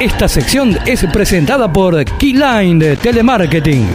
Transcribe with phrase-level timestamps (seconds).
[0.00, 3.86] Esta sección es presentada por Keyline de Telemarketing.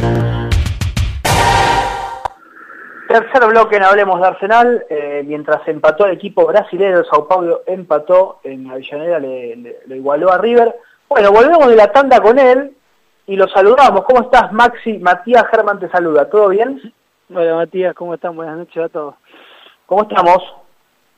[3.08, 8.40] Tercer bloque en Hablemos de Arsenal, eh, mientras empató el equipo brasileño, Sao Paulo empató
[8.44, 10.74] en Avellaneda, le, le, igualó a River.
[11.10, 12.72] Bueno, volvemos de la tanda con él
[13.28, 14.06] y lo saludamos.
[14.06, 15.00] ¿Cómo estás, Maxi?
[15.00, 16.94] Matías Germán te saluda, ¿todo bien?
[17.34, 18.38] Hola, Matías, ¿cómo están?
[18.38, 19.16] Buenas noches a todos.
[19.86, 20.38] ¿Cómo estamos?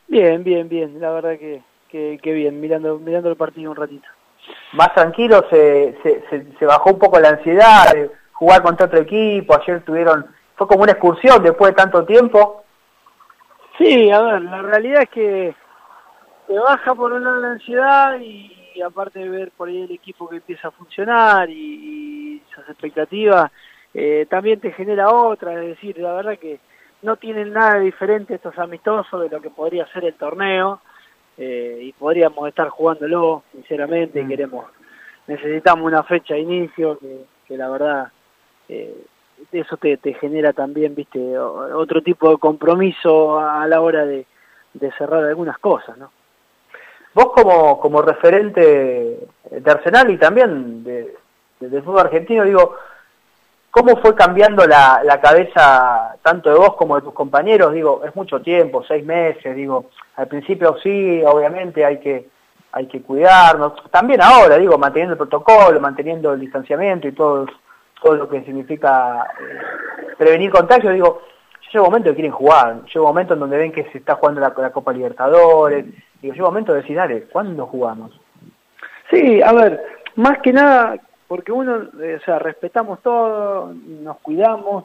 [0.08, 4.08] Bien, bien, bien, la verdad que, que, bien, mirando, mirando el partido un ratito
[4.74, 9.56] más tranquilo, se, se, se, bajó un poco la ansiedad de jugar contra otro equipo,
[9.56, 10.26] ayer tuvieron,
[10.56, 12.64] fue como una excursión después de tanto tiempo.
[13.78, 15.56] Sí, a ver, la realidad es que
[16.48, 20.28] te baja por un lado la ansiedad y, aparte de ver por ahí el equipo
[20.28, 23.52] que empieza a funcionar y, esas expectativas,
[23.94, 26.60] eh, también te genera otra, es decir, la verdad que
[27.02, 30.82] no tienen nada diferente estos amistosos de lo que podría ser el torneo,
[31.38, 34.28] eh, y podríamos estar jugándolo, sinceramente, mm.
[34.28, 34.66] queremos,
[35.28, 38.12] necesitamos una fecha de inicio que, la verdad
[38.70, 38.96] eh,
[39.52, 44.26] eso te, genera también, viste, otro tipo de compromiso a la hora de,
[44.98, 46.12] cerrar algunas cosas, ¿no?
[47.14, 48.62] Vos como, como referente
[49.52, 51.14] de Arsenal y también de,
[51.60, 52.76] del fútbol argentino, digo,
[53.72, 57.74] ¿Cómo fue cambiando la, cabeza tanto de vos como de tus compañeros?
[57.74, 59.86] Digo, es mucho tiempo, seis meses, digo,
[60.18, 62.28] al principio sí, obviamente hay que,
[62.74, 67.46] hay que cuidarnos, también ahora, digo, manteniendo el protocolo, manteniendo el distanciamiento y todo,
[68.02, 71.22] todo lo que significa eh, prevenir contagios, digo,
[71.72, 74.16] llega un momento que quieren jugar, llega un momento en donde ven que se está
[74.16, 75.86] jugando la, la Copa Libertadores,
[76.22, 78.20] digo, llega un momento de decir, dale, ¿cuándo jugamos?
[79.10, 79.82] Sí, a ver,
[80.18, 80.98] más que nada
[81.32, 84.84] porque uno, eh, o sea, respetamos todo, nos cuidamos,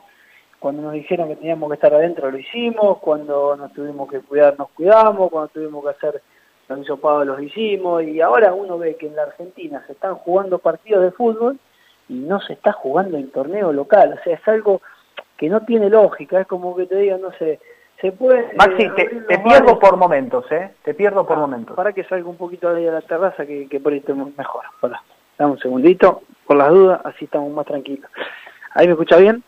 [0.61, 4.57] cuando nos dijeron que teníamos que estar adentro lo hicimos, cuando nos tuvimos que cuidar
[4.57, 6.23] nos cuidamos, cuando tuvimos que hacer
[6.69, 10.61] los hisopados los hicimos, y ahora uno ve que en la Argentina se están jugando
[10.61, 11.59] partidos de fútbol
[12.09, 14.83] y no se está jugando en torneo local, o sea, es algo
[15.37, 17.59] que no tiene lógica, es como que te digan, no sé,
[18.01, 18.55] se puede...
[18.55, 20.71] Maxi, te, pierdo por momentos, ¿eh?
[20.85, 21.75] Te pierdo por ah, momentos.
[21.75, 24.05] Para que salga un poquito de la terraza, que, que por ahí
[24.37, 24.63] mejor.
[24.81, 25.03] Hola.
[25.39, 28.11] Dame un segundito por las dudas, así estamos más tranquilos.
[28.75, 29.43] ¿Ahí me escucha bien?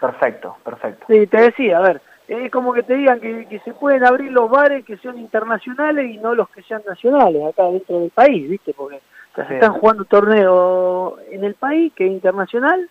[0.00, 1.06] Perfecto, perfecto.
[1.08, 4.48] Sí, te decía, a ver, es como que te digan que, se pueden abrir los
[4.48, 8.72] bares que sean internacionales y no los que sean nacionales acá dentro del país, ¿viste?
[8.72, 9.00] Porque
[9.34, 12.88] se están jugando torneo en el país que es internacional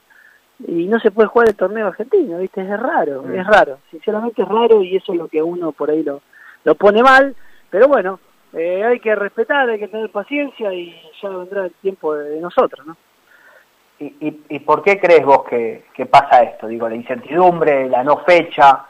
[0.68, 2.62] y no se puede jugar el torneo argentino, ¿viste?
[2.62, 6.04] Es raro, es raro, sinceramente es raro y eso es lo que uno por ahí
[6.04, 6.22] lo,
[6.66, 7.36] lo pone mal,
[7.70, 8.20] pero bueno,
[8.54, 12.86] eh, hay que respetar, hay que tener paciencia y ya vendrá el tiempo de nosotros,
[12.86, 12.98] ¿no?
[14.00, 16.68] ¿Y, y, por qué crees vos que, pasa esto?
[16.68, 18.86] Digo, la incertidumbre, la no fecha.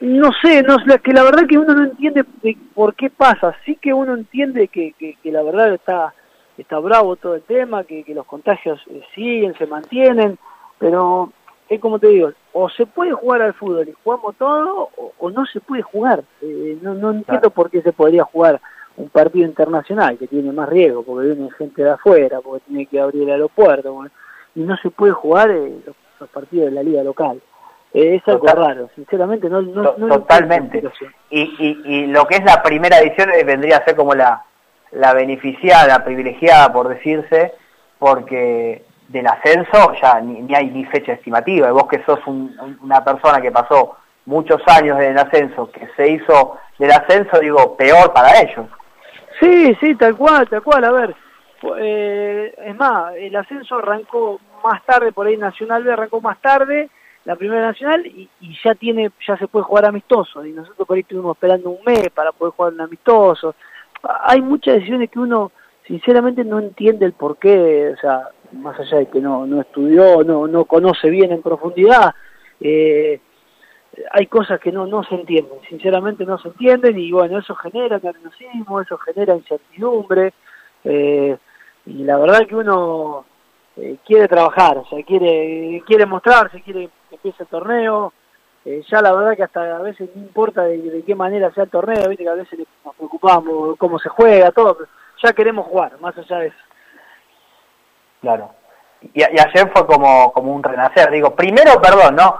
[0.00, 2.24] No sé, no, que la verdad que uno no entiende
[2.74, 3.54] por qué pasa.
[3.66, 6.14] Sí que uno entiende que, que, la verdad está,
[6.56, 10.38] está bravo todo el tema, que, los contagios eh, siguen, se mantienen,
[10.78, 11.30] pero
[11.68, 14.88] es como te digo, o se puede jugar al fútbol y jugamos todo,
[15.18, 16.24] o, no se puede jugar.
[16.40, 18.58] Eh, no, no entiendo por qué se podría jugar
[18.98, 23.00] un partido internacional que tiene más riesgo, porque viene gente de afuera, porque tiene que
[23.00, 24.04] abrir el aeropuerto
[24.54, 27.40] y no se puede jugar eh, los, partidos de la liga local.
[27.94, 30.82] Eh, es algo raro, sinceramente no, no, Totalmente.
[31.30, 34.44] Y, y, y, lo que es la primera edición eh, vendría a ser como la,
[34.90, 37.54] la beneficiada, privilegiada, por decirse,
[37.98, 41.68] porque del ascenso ya ni, hay ni fecha estimativa.
[41.68, 46.08] Y vos que sos una persona que pasó muchos años en el ascenso, que se
[46.08, 48.66] hizo del ascenso, digo, peor para ellos.
[49.40, 50.84] Sí, sí, tal cual, tal cual.
[50.84, 51.14] A ver,
[51.78, 56.90] eh, es más, el ascenso arrancó más tarde, por ahí Nacional B arrancó más tarde,
[57.24, 58.28] la primera Nacional, y,
[58.64, 62.10] ya tiene ya se puede jugar amistoso, y nosotros por ahí estuvimos esperando un mes
[62.10, 63.54] para poder jugar un amistoso.
[64.02, 65.52] Hay muchas decisiones que uno
[65.86, 70.22] sinceramente no entiende el por qué, o sea, más allá de que no, no estudió,
[70.24, 72.14] no, no conoce bien en profundidad,
[72.60, 73.20] eh,
[74.12, 77.98] hay cosas que no, no se entienden, sinceramente no se entienden, y bueno, eso genera
[77.98, 80.32] nerviosismo, eso genera incertidumbre,
[80.84, 81.36] eh,
[81.86, 83.24] y la verdad que uno
[83.76, 88.12] eh, quiere trabajar, o sea, quiere, quiere mostrarse, quiere que empiece el torneo,
[88.64, 91.70] eh, ya la verdad que hasta a veces no importa de, qué manera sea el
[91.70, 94.78] torneo, viste que a veces nos preocupamos cómo se juega, todo,
[95.22, 96.58] ya queremos jugar, más allá de eso.
[98.20, 98.50] Claro.
[99.14, 102.38] Y, ayer fue como, como un renacer, digo, primero, perdón, ¿no?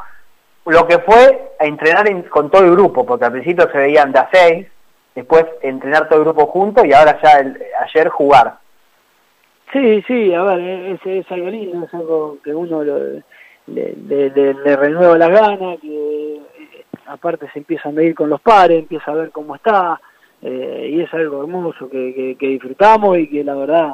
[0.67, 4.29] Lo que fue entrenar con todo el grupo, porque al principio se veían de a
[4.33, 4.67] seis,
[5.15, 8.59] después entrenar todo el grupo junto y ahora ya el, ayer jugar.
[9.73, 13.23] Sí, sí, a ver, es, es algo lindo, es algo que uno le,
[13.67, 16.43] le, renueva las ganas, que eh,
[17.07, 20.01] aparte se empieza a medir con los pares, empieza a ver cómo está,
[20.41, 23.93] eh, y es algo hermoso que, que, disfrutamos y que la verdad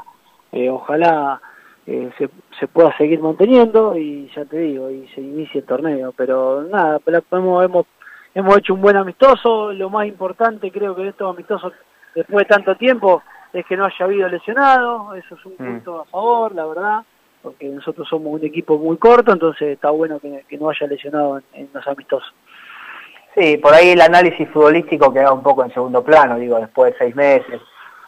[0.53, 1.41] eh, ojalá
[1.87, 6.13] eh, se, se pueda seguir manteniendo y ya te digo, y se inicie el torneo,
[6.17, 6.99] pero nada,
[7.33, 7.87] hemos, hemos,
[8.35, 11.73] hemos hecho un buen amistoso, lo más importante creo que de estos amistosos
[12.15, 13.23] después de tanto tiempo
[13.53, 15.57] es que no haya habido lesionado, eso es un mm.
[15.57, 17.03] punto a favor, la verdad,
[17.43, 21.69] porque nosotros somos un equipo muy corto, entonces está bueno que, no haya lesionado en,
[21.73, 22.33] los amistosos.
[23.37, 26.99] Sí, por ahí el análisis futbolístico queda un poco en segundo plano, digo, después de
[26.99, 27.61] seis meses,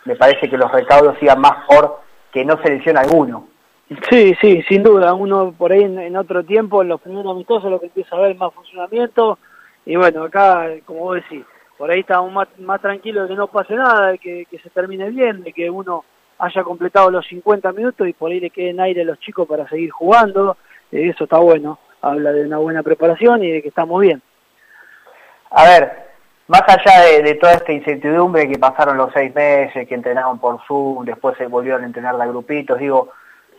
[0.04, 2.00] me parece que los recaudos sigan más por
[2.32, 3.48] que no se lesiona alguno.
[4.10, 7.78] Sí, sí, sin duda, uno por ahí en, otro tiempo, en los primeros amistosos, lo
[7.78, 9.38] que empieza a ver más funcionamiento,
[9.84, 11.44] y bueno, acá, como vos decís,
[11.78, 15.10] por ahí estamos más, más tranquilos de que no pase nada, de que, se termine
[15.10, 16.04] bien, de que uno
[16.38, 19.68] haya completado los 50 minutos y por ahí le queden aire a los chicos para
[19.68, 20.56] seguir jugando,
[20.90, 24.20] eh, eso está bueno, habla de una buena preparación y de que estamos bien.
[25.50, 26.06] A ver,
[26.48, 31.04] más allá de, toda esta incertidumbre que pasaron los seis meses, que entrenaron por Zoom,
[31.04, 33.12] después se volvieron a entrenar de grupitos, digo,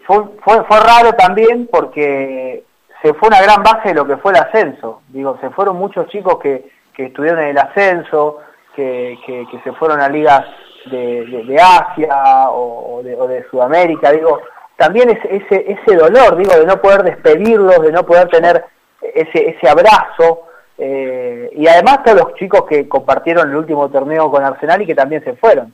[0.07, 2.63] fue, fue, fue raro también porque
[3.03, 6.07] se fue una gran base de lo que fue el ascenso, digo, se fueron muchos
[6.07, 8.39] chicos que que estuvieron en el ascenso,
[8.75, 10.43] que, que, se fueron a ligas
[10.85, 14.41] de, de, Asia o, de, o, de, Sudamérica, digo,
[14.77, 18.65] también ese, ese, ese dolor, digo, de no poder despedirlos, de no poder tener
[19.01, 20.47] ese, ese abrazo,
[20.79, 24.95] eh, y además todos los chicos que compartieron el último torneo con Arsenal y que
[24.95, 25.73] también se fueron.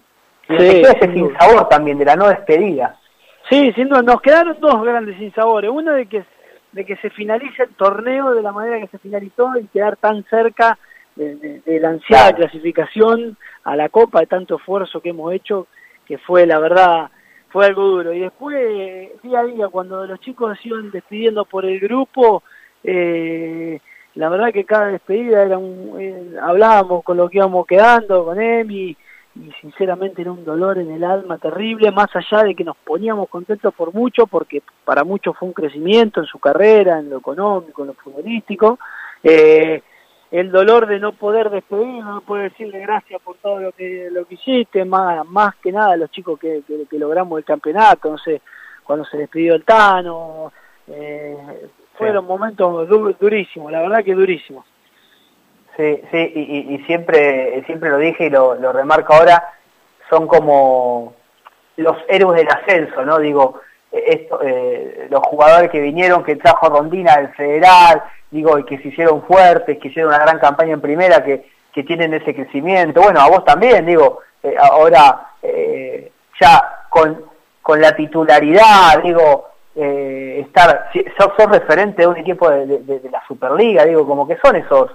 [0.50, 2.98] Y sí, ese sinsabor también de la no despedida.
[3.50, 5.70] Sí, sin duda, nos quedaron dos grandes sinsabores.
[5.70, 6.24] Uno de que,
[6.72, 10.24] de que se finalice el torneo de la manera que se finalizó y quedar tan
[10.26, 10.78] cerca
[11.16, 15.68] de, la ansiada clasificación a la Copa, de tanto esfuerzo que hemos hecho,
[16.06, 17.10] que fue la verdad,
[17.50, 18.14] fue algo duro.
[18.14, 18.56] Y después,
[19.22, 22.44] día a día, cuando los chicos se iban despidiendo por el grupo,
[22.84, 23.80] eh,
[24.16, 28.42] la verdad que cada despedida era un, eh, hablábamos con lo que íbamos quedando, con
[28.42, 28.96] Emi,
[29.36, 33.30] y sinceramente era un dolor en el alma terrible, más allá de que nos poníamos
[33.30, 37.82] contentos por mucho, porque para muchos fue un crecimiento en su carrera, en lo económico,
[37.82, 38.78] en lo futbolístico,
[39.24, 39.82] eh,
[40.30, 44.26] el dolor de no poder despedir, no poder decirle gracias por todo lo que lo
[44.26, 48.42] que hiciste, más, más que nada los chicos que, que, logramos el campeonato, no sé,
[48.84, 50.52] cuando se despidió el Tano,
[50.88, 52.88] eh, fueron momentos
[53.20, 54.66] durísimos, la verdad que durísimos.
[55.76, 59.54] Sí, sí, y, siempre, siempre lo dije y lo, remarco ahora,
[60.08, 61.16] son como
[61.78, 63.18] los héroes del ascenso, ¿no?
[63.18, 63.60] Digo,
[63.92, 68.90] esto, eh, los jugadores que vinieron, que trajo Rondina del Federal, digo, y que se
[68.90, 71.52] hicieron fuertes, que hicieron una gran campaña en primera, que,
[71.88, 73.02] tienen ese crecimiento.
[73.02, 77.26] Bueno, a vos también, digo, eh, ahora eh, ya con,
[77.80, 84.38] la titularidad, digo, estar, sos, referente de un equipo de, la Superliga, digo, como que
[84.38, 84.92] son esos,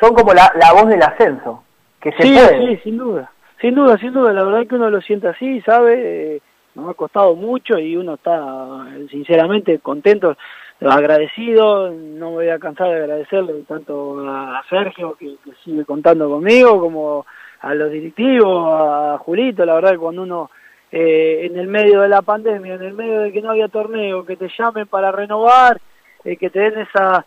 [0.00, 1.62] son como la, la voz del ascenso,
[2.00, 3.30] que se sí, Sí, sin duda,
[3.60, 6.40] sin duda, sin duda, la verdad que uno lo siente así, ¿sabe?
[6.78, 10.36] nos ha costado mucho y uno está sinceramente contento
[10.80, 16.80] agradecido, no me voy a cansar de agradecerle tanto a Sergio que, sigue contando conmigo
[16.80, 17.26] como
[17.60, 20.50] a los directivos, a Julito, la verdad que cuando uno
[20.92, 24.24] eh, en el medio de la pandemia, en el medio de que no había torneo,
[24.24, 25.80] que te llamen para renovar,
[26.24, 27.26] eh, que te den esa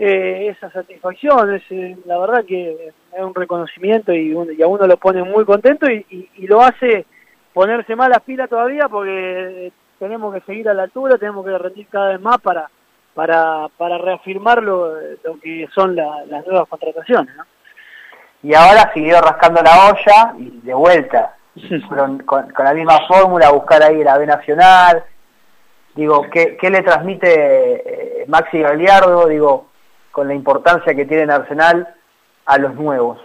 [0.00, 1.62] eh, esa satisfacción, es,
[2.06, 6.28] la verdad que es un reconocimiento y, y, a uno lo pone muy contento y,
[6.34, 7.06] y lo hace
[7.52, 11.86] ponerse más las pilas todavía porque tenemos que seguir a la altura, tenemos que rendir
[11.88, 12.68] cada vez más para
[13.14, 14.94] para, para reafirmar lo,
[15.42, 17.34] que son las nuevas contrataciones.
[17.36, 17.44] ¿no?
[18.42, 21.36] Y ahora siguió rascando la olla y de vuelta,
[21.88, 25.04] con, con, la misma fórmula, buscar ahí la B Nacional.
[25.94, 29.66] Digo, ¿qué, qué le transmite eh, Maxi Galiardo, digo,
[30.20, 31.88] con la importancia que tiene en Arsenal
[32.44, 33.18] a los nuevos?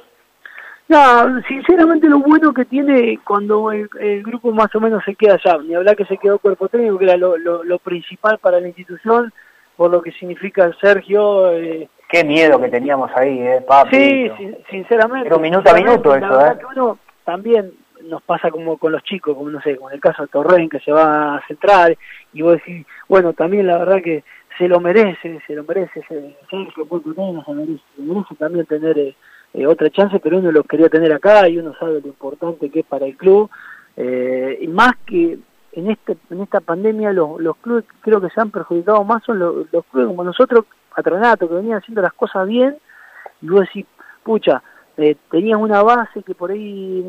[0.87, 5.57] No, sinceramente lo bueno que tiene cuando el, grupo más o menos se queda allá,
[5.57, 9.33] ni hablar que se quedó cuerpo técnico, que era lo, lo, principal para la institución,
[9.75, 11.51] por lo que significa Sergio.
[11.51, 13.93] Eh, Qué miedo que teníamos ahí, eh, papi.
[13.93, 14.31] Sí,
[14.69, 15.27] sinceramente.
[15.27, 16.57] Pero minuto a minuto eso, eh.
[16.73, 17.73] uno también
[18.03, 20.79] nos pasa como con los chicos, como no sé, con el caso de Torren que
[20.79, 21.97] se va a centrar,
[22.31, 24.23] y vos decís, bueno, también la verdad que
[24.57, 28.97] se lo merece, se lo merece, Sergio, se merece, se merece también tener...
[28.97, 29.15] Eh,
[29.57, 32.81] eh, otra chance, pero uno lo quería tener acá y uno sabe lo importante que
[32.81, 33.50] es para el club.
[33.95, 35.39] Eh, y más que
[35.71, 39.39] en este en esta pandemia los, los clubes creo que se han perjudicado más son
[39.39, 42.77] los, clubes como nosotros, Patronato, que venían haciendo las cosas bien,
[43.41, 43.85] y vos decís,
[44.24, 44.62] pucha,
[44.97, 47.05] eh, tenías una base que por ahí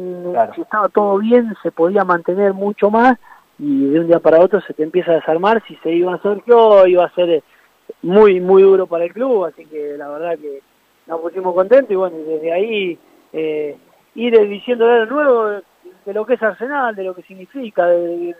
[0.54, 3.18] si estaba todo bien se podía mantener mucho más
[3.58, 6.20] y de un día para otro se te empieza a desarmar si se iba a
[6.46, 7.42] yo iba a ser
[8.02, 10.60] muy muy duro para el club así que la verdad que
[11.06, 12.98] nos pusimos contentos y bueno, desde ahí
[13.32, 13.76] eh,
[14.14, 15.60] ir diciendo de nuevo,
[16.04, 18.34] de lo que es Arsenal, de lo que significa, de,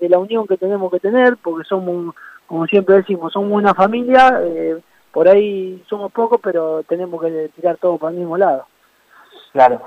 [0.00, 2.14] la unión que tenemos que tener, porque somos,
[2.46, 4.78] como siempre decimos, somos una familia, eh,
[5.12, 8.66] por ahí somos pocos, pero tenemos que tirar todo para el mismo lado.
[9.52, 9.82] Claro.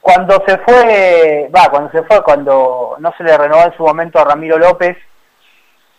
[0.00, 4.18] Cuando se fue, va, cuando se fue, cuando no se le renovó en su momento
[4.18, 4.96] a Ramiro López,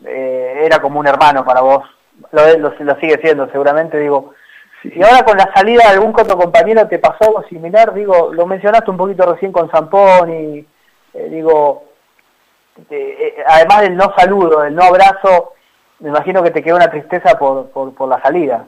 [0.06, 1.84] eh, era como un hermano para vos,
[2.32, 4.34] lo, lo, sigue siendo seguramente, digo,
[4.84, 8.46] y ahora con la salida de algún otro compañero te pasó algo similar, digo, lo
[8.46, 10.68] mencionaste un poquito recién con Zampón y
[11.14, 11.86] eh, digo,
[12.90, 15.54] eh, además del no saludo, del no abrazo,
[16.00, 18.68] me imagino que te quedó una tristeza por, por, la salida.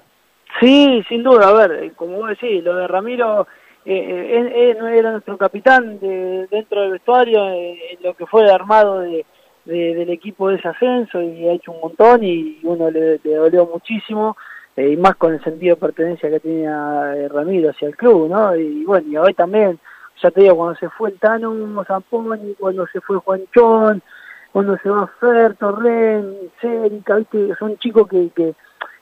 [0.59, 3.47] Sí, sin duda, a ver, como vos decís, lo de Ramiro
[3.89, 9.25] eh, era nuestro capitán de, dentro del vestuario, en lo que fue armado de,
[9.65, 13.65] del equipo de ese ascenso y ha hecho un montón y uno le, le dolió
[13.65, 14.37] muchísimo
[14.77, 18.29] eh, y más con el sentido de pertenencia que tenía eh, Ramiro hacia el club,
[18.29, 18.55] ¿no?
[18.55, 19.79] Y bueno, y hoy también,
[20.21, 24.03] ya te digo, cuando se fue el Tano Zamponi, cuando se fue Juanchón,
[24.51, 28.53] cuando se va Fer, Torren, Cérica, viste, son chicos que, que,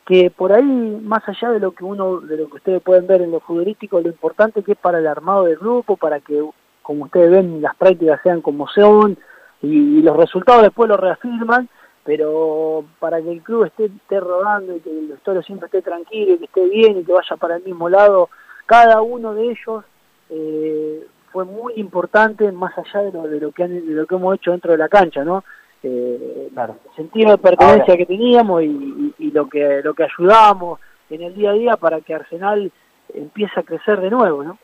[0.06, 3.22] que por ahí, más allá de lo que uno, de lo que ustedes pueden ver
[3.22, 6.44] en lo futbolístico, lo importante que es para el armado del grupo, para que,
[6.84, 9.18] como ustedes ven, las prácticas sean como son,
[9.62, 11.68] y los resultados después lo reafirman,
[12.04, 16.36] pero para que el club esté, esté rodando y que el vestuario siempre esté tranquilo
[16.36, 18.30] y que esté bien y que vaya para el mismo lado,
[18.68, 19.84] cada uno de ellos
[20.30, 24.36] eh, fue muy importante más allá de lo, de lo que de lo que hemos
[24.36, 25.44] hecho dentro de la cancha, ¿no?
[25.88, 26.78] Eh, claro.
[26.96, 30.80] Sentido de pertenencia que teníamos y, y, lo que lo que ayudamos
[31.12, 32.72] en el día a día para que Arsenal
[33.14, 34.58] empiece a crecer de nuevo, ¿no?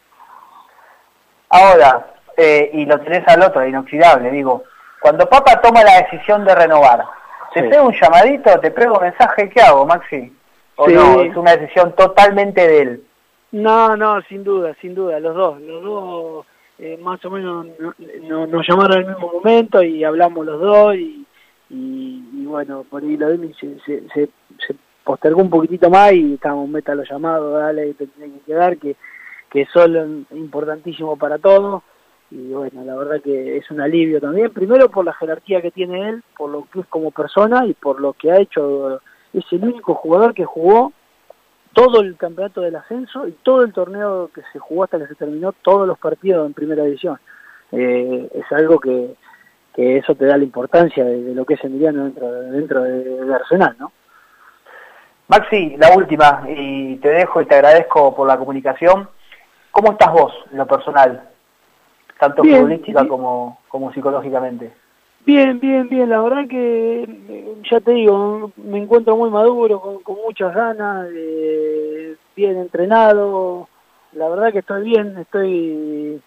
[1.49, 4.63] Ahora, eh, y lo tenés al otro, inoxidable, digo,
[4.99, 7.05] cuando Papa toma la decisión de renovar,
[7.53, 9.49] ¿Te pego un llamadito, te pego un mensaje?
[9.49, 10.33] ¿Qué hago, Maxi?
[10.77, 11.21] ¿O no?
[11.21, 13.03] Es una decisión totalmente de él.
[13.51, 15.59] No, no, sin duda, sin duda, los dos.
[15.59, 16.45] Los dos
[16.83, 17.67] eh, más o menos
[18.27, 21.27] nos llamaron al mismo momento y hablamos los dos y,
[21.69, 24.29] y, bueno, por ahí lo de se, se,
[25.03, 28.95] postergó un poquitito más y estábamos meta los llamados, dale, te tiene que quedar, que,
[29.51, 31.83] que son importantísimo para todos.
[32.31, 36.09] Y bueno, la verdad que es un alivio también, primero por la jerarquía que tiene
[36.09, 39.01] él, por lo que es como persona y por lo que ha hecho,
[39.33, 40.93] es el único jugador que jugó
[41.73, 45.15] todo el campeonato del ascenso y todo el torneo que se jugó hasta que se
[45.15, 47.19] terminó, todos los partidos en primera división.
[47.71, 49.15] Eh, es algo que,
[49.73, 53.75] que eso te da la importancia de, lo que es Emiliano dentro, dentro de, Arsenal,
[53.79, 53.91] ¿no?
[55.27, 59.07] Maxi, la última, y te dejo y te agradezco por la comunicación.
[59.71, 61.31] ¿Cómo estás vos en lo personal?
[62.21, 64.71] tanto futbolística como, como psicológicamente.
[65.25, 66.09] Bien, bien, bien.
[66.09, 71.07] La verdad que, eh, ya te digo, me encuentro muy maduro, con, muchas ganas,
[72.35, 73.67] bien entrenado.
[74.13, 76.21] La verdad que estoy bien, estoy...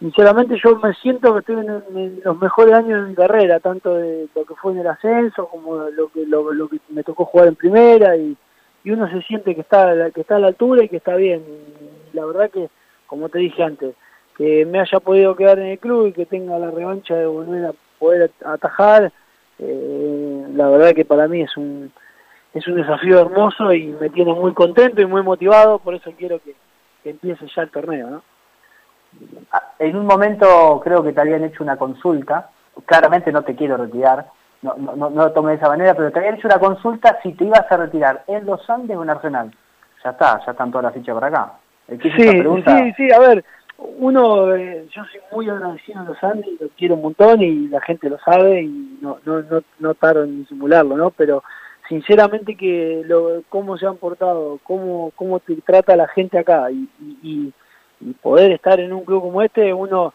[0.00, 4.28] Sinceramente yo me siento que estoy en, los mejores años de mi carrera, tanto de
[4.34, 7.54] lo que fue en el ascenso como lo que, lo, que me tocó jugar en
[7.54, 8.34] primera y,
[8.82, 11.44] y uno se siente que está, que está a la altura y que está bien.
[12.14, 12.70] La verdad que,
[13.06, 13.94] como te dije antes,
[14.36, 17.66] que me haya podido quedar en el club y que tenga la revancha de volver
[17.66, 19.12] a poder atajar,
[19.60, 21.92] eh, la verdad que para mí es un,
[22.54, 26.40] es un desafío hermoso y me tiene muy contento y muy motivado, por eso quiero
[26.40, 26.56] que,
[27.04, 28.10] empiece ya el torneo.
[28.10, 28.22] ¿no?
[29.52, 32.50] Ah, en un momento creo que te habían hecho una consulta,
[32.86, 34.26] claramente no te quiero retirar,
[34.62, 37.32] no, no, no lo tomé de esa manera, pero te habían hecho una consulta si
[37.34, 39.50] te ibas a retirar en Los Andes o en Arsenal.
[40.02, 41.52] Ya está, ya están todas las fichas para acá.
[41.88, 43.44] Sí, sí, sí, a ver,
[43.98, 47.80] uno, eh, yo soy muy agradecido a los Andes, lo quiero un montón y la
[47.80, 51.10] gente lo sabe y no, no, no, no taro en simularlo, ¿no?
[51.10, 51.42] Pero
[51.88, 56.88] sinceramente que lo, cómo se han portado, cómo, cómo te trata la gente acá y,
[57.22, 57.52] y,
[58.00, 60.12] y poder estar en un club como este, uno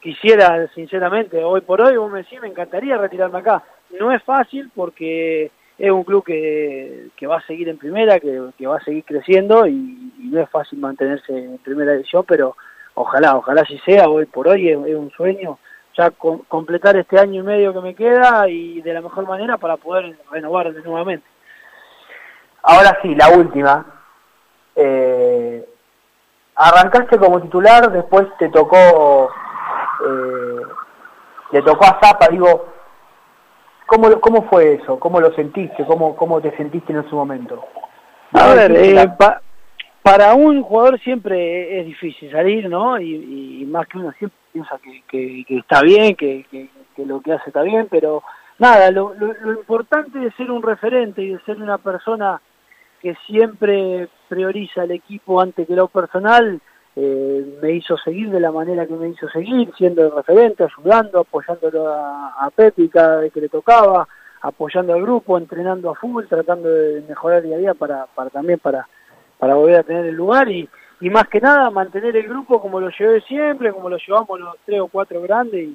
[0.00, 3.64] quisiera, sinceramente, hoy por hoy, vos me decís, me encantaría retirarme acá.
[3.98, 8.40] No es fácil porque es un club que, que va a seguir en primera, que,
[8.56, 12.56] que va a seguir creciendo y, y no es fácil mantenerse en primera división, pero
[12.96, 15.58] ojalá, ojalá si sea, hoy por hoy es, un sueño
[15.96, 19.78] ya completar este año y medio que me queda y de la mejor manera para
[19.78, 21.26] poder renovar nuevamente.
[22.62, 23.86] Ahora sí, la última.
[24.74, 25.66] Eh,
[26.54, 29.30] arrancaste como titular, después te tocó,
[30.06, 30.62] eh,
[31.52, 32.66] le tocó a Zapa, digo,
[33.86, 34.98] ¿cómo, ¿cómo fue eso?
[34.98, 35.86] ¿Cómo lo sentiste?
[35.86, 37.64] ¿Cómo, cómo te sentiste en ese momento?
[38.34, 39.08] A ver, eh,
[40.06, 43.00] para un jugador siempre es difícil salir, ¿no?
[43.00, 44.78] Y, más que uno siempre piensa
[45.10, 46.46] que, está bien, que,
[46.98, 48.22] lo que hace está bien, pero
[48.60, 49.14] nada, lo,
[49.50, 52.40] importante de ser un referente y de ser una persona
[53.02, 56.60] que siempre prioriza el equipo antes que lo personal,
[56.94, 61.18] eh, me hizo seguir de la manera que me hizo seguir, siendo el referente, ayudando,
[61.18, 64.06] apoyándolo a, a Pepi cada vez que le tocaba,
[64.40, 68.60] apoyando al grupo, entrenando a fútbol, tratando de mejorar día a día para, para también
[68.60, 68.86] para,
[69.38, 70.68] para volver a tener el lugar y,
[71.00, 74.54] y más que nada mantener el grupo como lo llevé siempre, como lo llevamos los
[74.64, 75.68] tres o cuatro grandes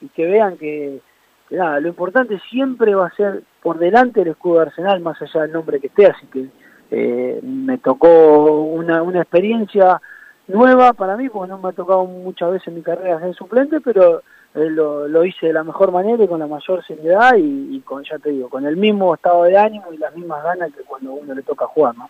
[0.00, 1.00] y, que vean que,
[1.48, 5.20] que, nada, lo importante siempre va a ser por delante el escudo de Arsenal, más
[5.20, 6.46] allá del nombre que esté, así que
[6.90, 10.00] eh, me tocó una, una experiencia
[10.46, 13.80] nueva para mí, porque no me ha tocado muchas veces en mi carrera ser suplente,
[13.80, 14.22] pero
[14.54, 17.80] eh, lo, lo, hice de la mejor manera y con la mayor seriedad y, y,
[17.80, 20.84] con, ya te digo, con el mismo estado de ánimo y las mismas ganas que
[20.84, 22.08] cuando uno le toca jugar, ¿no?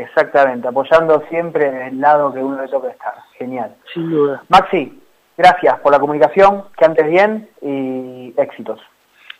[0.00, 3.14] Exactamente, apoyando siempre en el lado que uno le toca estar.
[3.38, 3.74] Genial.
[3.92, 4.42] Sin duda.
[4.48, 5.00] Maxi,
[5.36, 8.80] gracias por la comunicación, que antes bien y éxitos.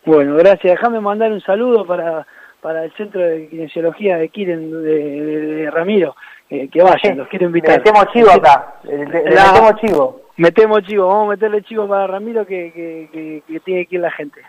[0.04, 0.74] Bueno, gracias.
[0.74, 2.26] Déjame mandar un saludo para,
[2.60, 6.14] para el Centro de Kinesiología de Kiren de, de, de Ramiro,
[6.48, 7.78] eh, que vayan, los quiero invitar.
[7.78, 10.20] Metemos chivo acá, le, metemos chivo.
[10.36, 14.00] Metemos chivo, vamos a meterle chivo para Ramiro que, que, que, que tiene que ir
[14.00, 14.40] la gente.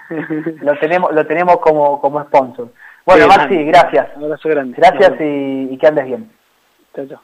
[0.61, 2.69] Lo tenemos, lo tenemos como, como sponsor.
[3.05, 4.07] Bueno, Bien, Maxi, gracias.
[4.15, 4.75] Un abrazo grande.
[4.77, 6.31] Gracias y que andes bien.
[6.95, 7.21] Chao, chao.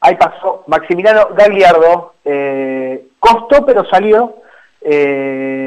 [0.00, 2.14] Ahí pasó Maximiliano Gagliardo.
[2.24, 4.36] Eh, costó, pero salió.
[4.82, 5.64] Eh,